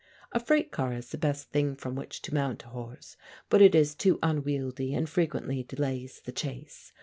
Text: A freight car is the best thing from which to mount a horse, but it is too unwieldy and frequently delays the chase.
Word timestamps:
A 0.31 0.39
freight 0.39 0.71
car 0.71 0.93
is 0.93 1.09
the 1.09 1.17
best 1.19 1.51
thing 1.51 1.75
from 1.75 1.93
which 1.93 2.23
to 2.23 2.33
mount 2.33 2.63
a 2.63 2.69
horse, 2.69 3.17
but 3.51 3.61
it 3.61 3.75
is 3.75 3.93
too 3.93 4.17
unwieldy 4.23 4.95
and 4.95 5.07
frequently 5.07 5.61
delays 5.61 6.21
the 6.25 6.31
chase. 6.31 6.91